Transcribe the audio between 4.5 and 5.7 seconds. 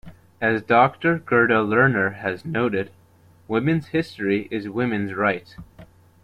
Women's Right.